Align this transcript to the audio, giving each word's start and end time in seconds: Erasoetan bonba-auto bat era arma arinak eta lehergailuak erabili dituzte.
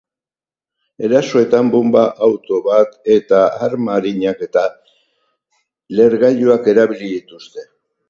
Erasoetan 1.09 1.69
bonba-auto 1.75 2.59
bat 2.69 2.97
era 3.17 3.43
arma 3.69 3.95
arinak 3.99 4.43
eta 4.49 4.67
lehergailuak 6.01 6.75
erabili 6.77 7.17
dituzte. 7.17 7.73